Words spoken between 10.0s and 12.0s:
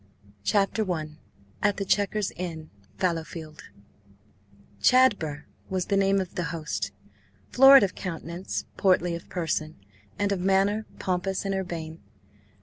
and of manner pompous and urbane.